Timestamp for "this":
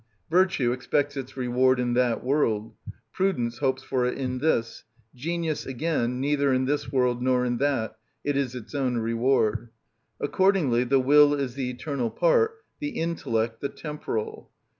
4.39-4.83, 6.65-6.91